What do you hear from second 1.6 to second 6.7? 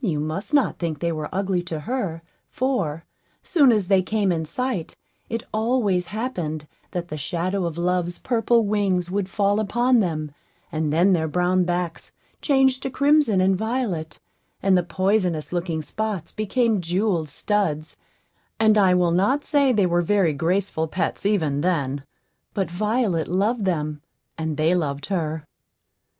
to her; for, soon as they came in sight, it always happened